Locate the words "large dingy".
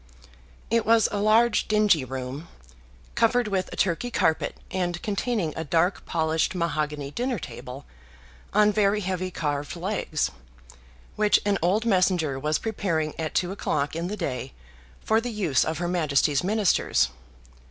1.21-2.03